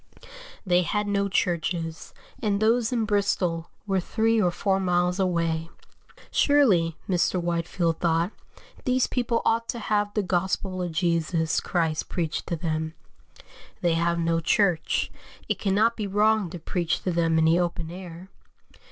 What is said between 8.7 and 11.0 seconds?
these people ought to have the gospel of